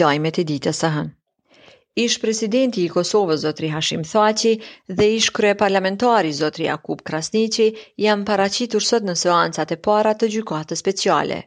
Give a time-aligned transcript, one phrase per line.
[0.00, 1.10] lajmet e ditës së hënë.
[2.02, 4.52] Ish presidenti i Kosovës Zotri Hashim Thaçi
[5.00, 7.66] dhe ish krye parlamentari Zotri Jakub Krasnici
[8.04, 11.40] janë paracitur sot në seancat e para të gjykatës speciale.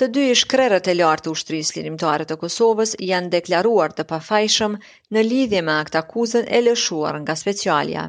[0.00, 4.76] Të dy ish krerët e lartë ushtris lirimtare të Kosovës janë deklaruar të pafajshëm
[5.16, 8.04] në lidhje me akt akuzën e lëshuar nga specialja.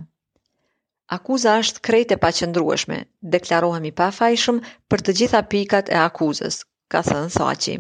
[1.18, 3.02] Akuza është krejt e paqëndrueshme,
[3.34, 4.62] deklarohemi pafajshëm
[4.94, 6.62] për të gjitha pikat e akuzës,
[6.94, 7.76] ka thënë Thaçi.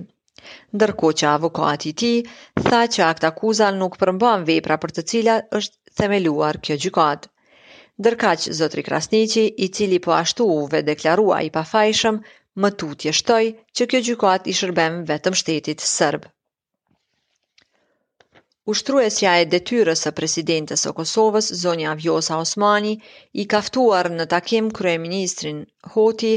[0.77, 2.09] Ndërko që avokati ti,
[2.67, 7.25] tha që akt akuzan nuk përmban vepra për të cila është themeluar kjo gjykat.
[8.03, 12.21] Ndërka që Zotri Krasnici, i cili po ashtu uve deklarua i pa fajshëm,
[12.63, 13.49] më tutje shtoj
[13.79, 16.31] që kjo gjykat i shërbem vetëm shtetit sërbë.
[18.75, 22.95] Ushtruesja e detyrës së presidentes së Kosovës, Zonja Avjosa Osmani,
[23.41, 25.61] i kaftuar në takim kryeministrin
[25.97, 26.33] Hoti,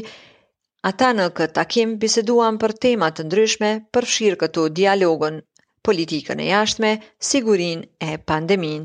[0.89, 5.39] Ata në këtë takim biseduan për temat të ndryshme përfshirë këtu dialogën,
[5.89, 6.91] politikën e jashtme,
[7.29, 8.83] sigurin e pandemin.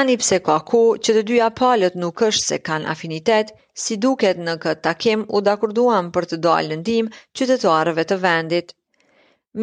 [0.00, 4.42] Ani pse ka ku që të dyja palët nuk është se kanë afinitet, si duket
[4.48, 7.08] në këtë takim u dakurduan për të dalë nëndim
[7.38, 8.76] qytetarëve të vendit.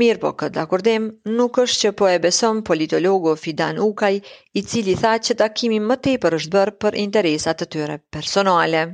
[0.02, 1.06] Mirë po këtë dakordim,
[1.38, 4.16] nuk është që po e beson politologo Fidan Ukaj,
[4.58, 8.86] i cili tha që takimi më tepër është bërë për interesat të tyre personale.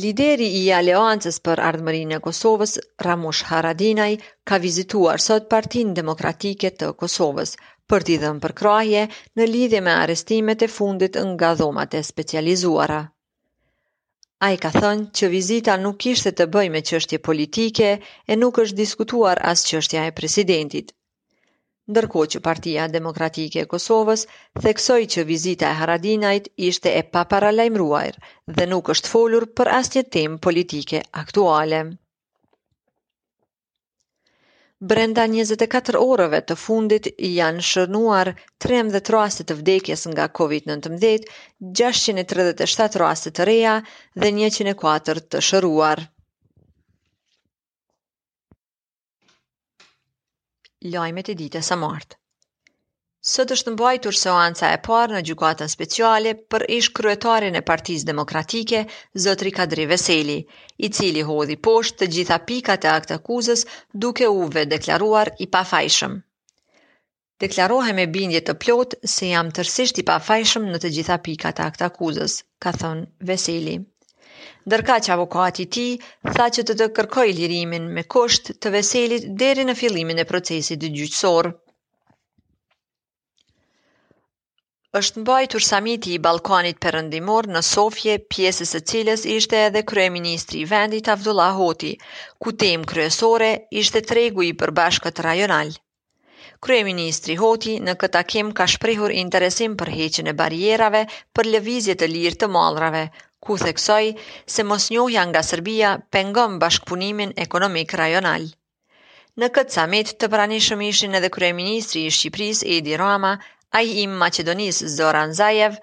[0.00, 2.70] Lideri i Aleancës për Ardhmërinë e Kosovës,
[3.06, 4.06] Ramush Haradinaj,
[4.50, 7.52] ka vizituar sot Partin Demokratike të Kosovës
[7.92, 9.02] për t'i dhënë përkrahje
[9.40, 13.02] në lidhje me arrestimet e fundit nga dhomat e specializuara.
[14.48, 18.64] A i ka thënë që vizita nuk ishte të bëj me qështje politike e nuk
[18.64, 20.96] është diskutuar as qështja e presidentit
[21.92, 24.20] ndërko që partia demokratike e Kosovës
[24.66, 28.16] theksoj që vizita e Haradinajt ishte e paparalajmruar
[28.58, 31.82] dhe nuk është folur për asnjë temë politike aktuale.
[34.92, 38.30] Brenda 24 orëve të fundit janë shërnuar
[38.66, 41.28] 13 raste të vdekjes nga COVID-19,
[41.82, 43.76] 637 raste të reja
[44.24, 46.02] dhe 104 të shëruar.
[50.90, 52.16] lajmet e ditës së martë.
[53.32, 58.80] Sot është mbajtur seanca e parë në gjykatën speciale për ish kryetarin e Partisë Demokratike,
[59.24, 60.40] zotri Kadri Veseli,
[60.78, 63.62] i cili hodhi poshtë të gjitha pikat e aktit akuzës
[64.04, 66.18] duke u deklaruar i pafajshëm.
[67.42, 71.66] Deklarohem e bindje të plotë se jam tërësisht i pafajshëm në të gjitha pikat e
[71.70, 73.78] aktit akuzës, ka thënë Veseli
[74.70, 75.82] ndërka që avokati ti
[76.36, 80.80] tha që të të kërkoj lirimin me kusht të veselit deri në fillimin e procesit
[80.84, 81.48] dë gjyqësor.
[85.00, 90.66] është mbajtur samiti i Balkanit përëndimor në Sofje, pjesës e cilës ishte edhe Kryeministri i
[90.72, 91.92] vendit Avdullah Hoti,
[92.42, 93.50] ku tem kryesore
[93.84, 95.70] ishte tregu i përbashkët rajonal.
[96.66, 101.02] Kryeministri Hoti në këta kem ka shprehur interesim për heqin e barierave
[101.34, 103.04] për lëvizje të lirë të malrave,
[103.46, 104.04] ku theksoj
[104.54, 108.44] se mos njohja nga Serbia pengon bashkëpunimin ekonomik rajonal.
[109.42, 113.32] Në këtë samit të pranishëm ishin edhe Kryeministri i Shqipëris Edi Rama,
[113.76, 115.80] a i im Macedonis Zoran Zajev,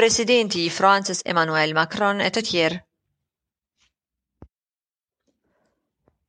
[0.00, 2.82] presidenti i Francës Emmanuel Macron e të tjerë.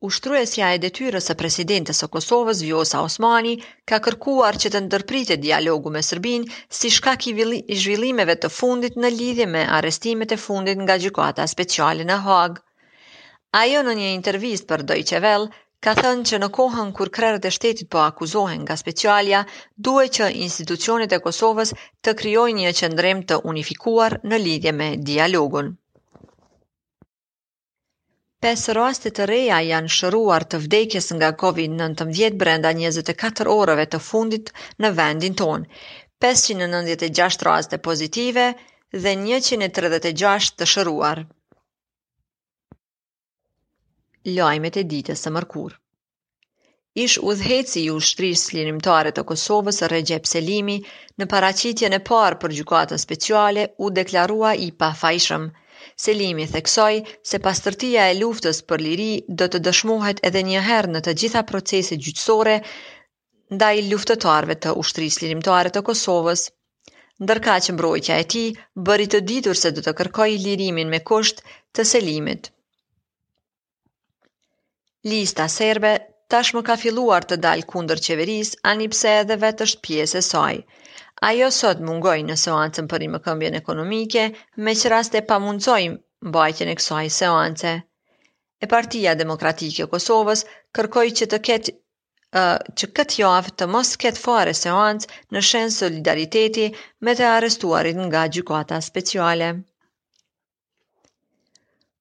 [0.06, 3.54] ushtruesja e detyrës së presidentes së Kosovës Vjosa Osmani
[3.92, 6.46] ka kërkuar që të ndërpritet dialogu me Serbin
[6.80, 7.36] si shkak i
[7.84, 12.62] zhvillimeve të fundit në lidhje me arrestimet e fundit nga gjykata speciale në Hagë.
[13.64, 17.54] Ajo në një intervistë për Deutsche Welle ka thënë që në kohën kur krerët e
[17.58, 19.42] shtetit po akuzohen nga specialia,
[19.90, 21.74] duhet që institucionet e Kosovës
[22.08, 25.76] të krijojnë një qendrim të unifikuar në lidhje me dialogun.
[28.46, 34.52] 5 raste të reja janë shëruar të vdekjes nga COVID-19 brenda 24 orëve të fundit
[34.86, 35.66] në vendin tonë,
[36.26, 38.44] 596 raste pozitive
[39.06, 41.24] dhe 136 të shëruar.
[44.36, 45.76] Lajmet e ditës së mërkur
[47.06, 50.78] Ish udhëheci i ushtrisë lirimtare të Kosovës Recep Selimi
[51.22, 55.50] në paraqitjen e parë për gjykatën speciale u deklarua i pafajshëm.
[56.04, 56.96] Selimi theksoj
[57.32, 59.08] se pastërtia e luftës për liri
[59.42, 62.56] do të dëshmohet edhe njëherë në të gjitha proceset gjyqësore
[63.58, 66.46] ndaj luftëtarëve të ushtrisë lirimtare të Kosovës,
[67.26, 68.44] ndërka që mbrojtja e ti
[68.88, 71.44] bëri të ditur se do të kërkoj lirimin me kusht
[71.78, 72.50] të selimit.
[75.14, 75.94] Lista serbe
[76.34, 80.56] tashmë ka filluar të dalë kundër qeveris, ani pse edhe vetë është pjesë e saj.
[81.24, 84.24] Ajo sot mungoj në seancën për rrimë këmbjen ekonomike,
[84.68, 87.72] me që raste pa mundzojmë bajtjen e kësaj seance.
[88.64, 90.44] E partia demokratike e Kosovës
[90.80, 95.76] kërkoj që të ketë uh, që këtë javë të mos ketë fare seancë në shenë
[95.80, 96.68] solidariteti
[97.08, 99.54] me të arrestuarit nga gjukata speciale.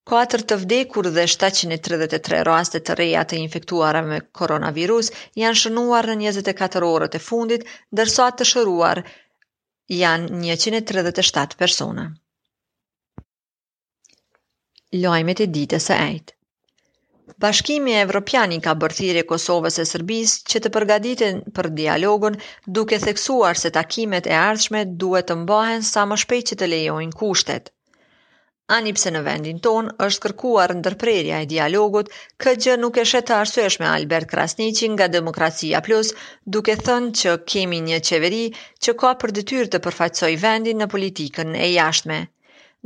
[0.08, 5.08] Kuatër të vdekur dhe 733 raste të reja të infektuara me koronavirus
[5.42, 7.62] janë shënuar në 24 orët e fundit,
[8.00, 9.00] dërsa të shëruar
[10.00, 12.04] janë 137 persona.
[15.06, 16.38] Lojmet e ditës së ejtë
[17.46, 22.36] Bashkimi Evropian i ka bërthirë Kosovës e Serbisë që të përgatiten për dialogun,
[22.78, 27.18] duke theksuar se takimet e ardhshme duhet të mbahen sa më shpejt që të lejojnë
[27.24, 27.73] kushtet.
[28.72, 32.06] Ani pse në vendin ton është kërkuar ndërprerja e dialogut,
[32.44, 36.12] këtë gjë nuk e të arsueshme Albert Krasnici nga Demokracia Plus,
[36.54, 38.40] duke thënë që kemi një qeveri
[38.86, 42.18] që ka për dytyrë të përfaqësoj vendin në politikën e jashtme.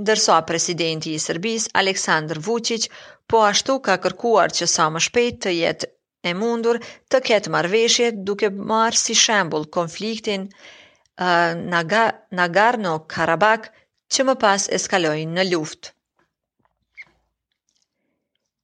[0.02, 2.88] Ndërsa presidenti i Serbis, Aleksandr Vucic,
[3.28, 5.92] po ashtu ka kërkuar që sa më shpejt të jetë
[6.24, 13.66] e mundur të ketë marveshje duke marë si shembul konfliktin uh, Nagar Nagarno-Karabakh,
[14.12, 15.90] që më pas eskalojnë në luft.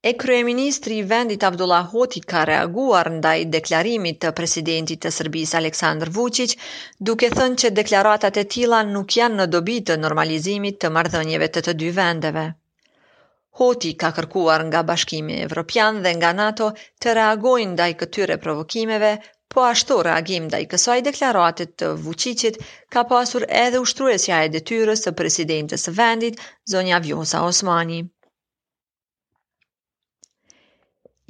[0.05, 6.11] E kryeministri i vendit Abdullah Hoti ka reaguar ndaj deklarimit të presidentit të sërbis Aleksandr
[6.17, 6.53] Vucic,
[7.09, 11.65] duke thënë që deklaratat e tila nuk janë në dobi të normalizimit të mardhënjeve të
[11.69, 12.45] të dy vendeve.
[13.63, 16.69] Hoti ka kërkuar nga Bashkimi Evropian dhe nga NATO
[17.01, 19.13] të reagojnë ndaj këtyre provokimeve,
[19.55, 22.57] po ashtu reagim dhe i kësoj deklaratit të vëqicit
[22.95, 26.41] ka pasur edhe ushtruesja e detyres të presidentës së vendit,
[26.73, 28.01] zonja Vjosa Osmani.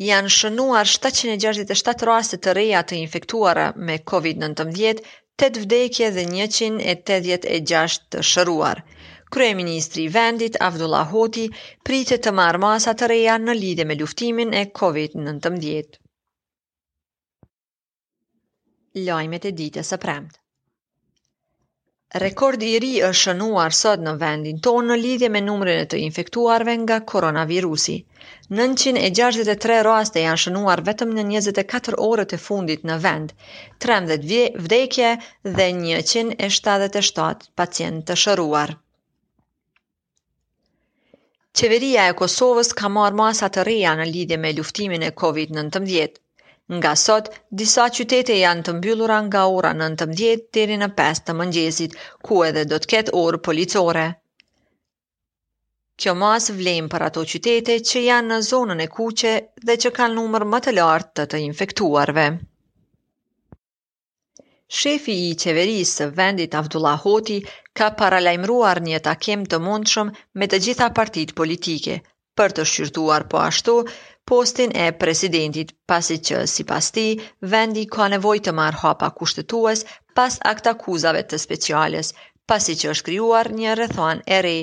[0.09, 5.05] Janë shënuar 767 rastet të reja të infektuara me COVID-19,
[5.49, 8.81] 8 vdekje dhe 186 të shëruar.
[9.37, 11.44] Kryeministri i vendit Abdullah Hoti
[11.91, 16.00] pritet të marrë masa të reja në lidhje me luftimin e COVID-19.
[18.96, 20.37] Lojimet e ditës së premtë.
[22.23, 25.99] Rekordi i ri është shënuar sot në vendin tonë në lidhje me numrin e të
[26.02, 27.96] infektuarve nga koronavirusi.
[28.61, 33.35] 963 raste janë shënuar vetëm në 24 orët e fundit në vend,
[33.82, 35.11] 13 vdekje
[35.58, 38.76] dhe 177 pacientë të shëruar.
[41.62, 46.23] Qeveria e Kosovës ka marrë masa të reja në lidhje me luftimin e COVID-19.
[46.73, 47.27] Nga sot,
[47.61, 51.97] disa qytete janë të mbyllura nga ora 19 deri në 5 të mëngjesit,
[52.29, 54.05] ku edhe do të ketë orë policore.
[56.01, 59.35] Kjo mas vlem për ato qytete që janë në zonën e kuqe
[59.69, 62.25] dhe që kanë numër më të lartë të, të infektuarve.
[64.79, 67.39] Shefi i qeverisë vendit Avdulla Hoti
[67.79, 72.01] ka paralajmruar një takim të mundshëm me të gjitha partitë politike
[72.41, 73.77] për të shqyrtuar po ashtu
[74.29, 77.05] postin e presidentit, pasi që si pas ti,
[77.55, 79.82] vendi ka nevoj të marrë hapa kushtetues
[80.21, 82.12] pas akta kuzave të specialis,
[82.53, 84.62] pasi që është kryuar një rëthuan e rej.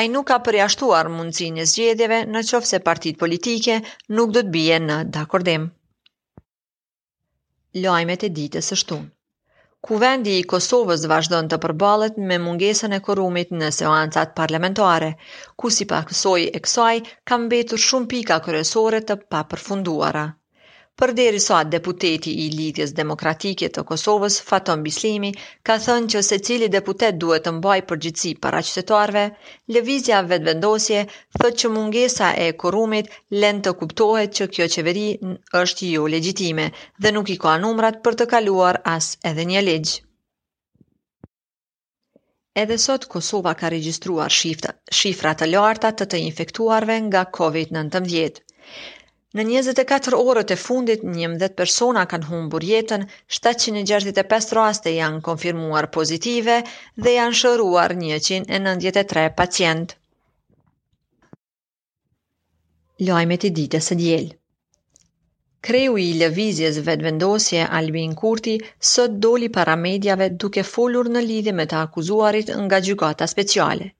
[0.00, 3.80] Ai nuk ka përjashtuar mundësin e zgjedeve në qofë se partit politike
[4.18, 5.68] nuk do të bje në dakordim.
[7.84, 9.10] Lajmet e ditës është tunë.
[9.86, 15.10] Kuvendi i Kosovës vazhdon të përbalet me mungesën e korumit në seancat parlamentare,
[15.62, 16.92] ku si pa kësoj e kësaj
[17.32, 20.26] kam betur shumë pika kërësore të papërfunduara.
[21.02, 25.28] Për deri sa deputeti i Lidhjes Demokratike të Kosovës, Faton Bislimi,
[25.68, 29.22] ka thënë që se cili deputet duhet të mbaj përgjithsi para qëtetarve,
[29.76, 31.04] Levizja vetëvendosje
[31.36, 33.12] thë që mungesa e korumit
[33.44, 35.04] lën të kuptohet që kjo qeveri
[35.60, 36.66] është jo legjitime
[37.06, 39.96] dhe nuk i ka numrat për të kaluar as edhe një legjë.
[42.64, 48.42] Edhe sot Kosova ka regjistruar shifra të larta të të infektuarve nga COVID-19.
[49.38, 53.04] Në 24 orët e fundit, 11 persona kanë humbur jetën,
[53.36, 56.56] 765 raste janë konfirmuar pozitive
[57.06, 59.94] dhe janë shëruar 193 pacient.
[63.10, 64.26] Lajmet e ditës së diel.
[65.68, 68.56] Kreu i lëvizjes vetëvendosje Albin Kurti
[68.94, 73.92] sot doli para medjave duke folur në lidhje me të akuzuarit nga gjykata speciale.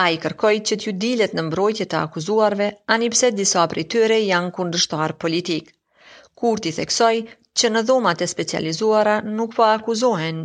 [0.00, 4.16] A i kërkoj që t'ju dilet në mbrojtje të akuzuarve, anipse disa për i tyre
[4.26, 5.66] janë kundështar politik.
[6.42, 7.10] Kur t'i theksoj
[7.62, 10.40] që në dhomat e specializuara nuk po akuzohen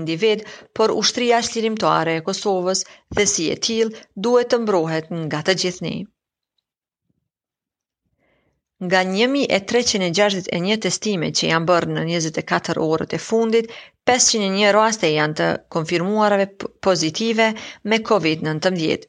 [0.00, 0.44] individ,
[0.80, 2.84] por ushtria shlirimtare e Kosovës
[3.20, 3.94] dhe si e til
[4.28, 5.98] duhet të mbrohet nga të gjithni.
[8.86, 13.66] Nga 1361 testime që janë bërë në 24 orët e fundit,
[14.10, 16.46] 501 raste janë të konfirmuarave
[16.86, 17.50] pozitive
[17.92, 19.04] me COVID-19.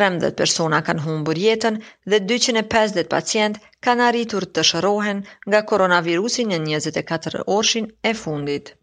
[0.00, 1.80] 13 persona kanë humbur jetën
[2.14, 8.76] dhe 250 pacient kanë arritur të shërohen nga koronavirusin në 24 orëshin e fundit.